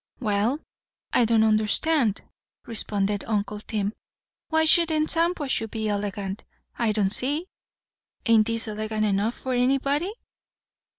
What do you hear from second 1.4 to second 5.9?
understand," responded uncle Tim. "Why shouldn't Shampuashuh be